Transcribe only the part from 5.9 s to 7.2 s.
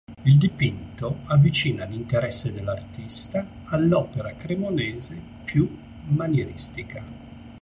manieristica.